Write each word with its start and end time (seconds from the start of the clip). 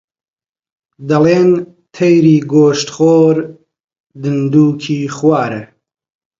دەڵێن 1.09 1.49
تەیری 1.95 2.37
گۆشتخۆر 2.53 3.35
دندووکی 4.21 5.01
خوارە 5.15 5.61